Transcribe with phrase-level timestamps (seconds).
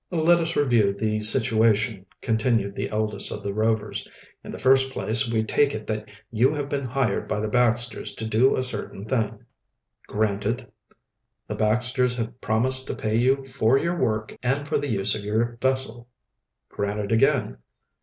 [0.09, 4.07] "Let us review the situation," continued the eldest of the Rovers.
[4.43, 8.15] "In the first place, we take it that you have been hired by the Baxters
[8.15, 9.45] to do a certain thing."
[10.07, 10.65] "Granted."
[11.47, 15.23] "The Baxters have promised to pay you for your work and for the use of
[15.23, 16.07] your vessel."
[16.71, 17.57] "Granted again."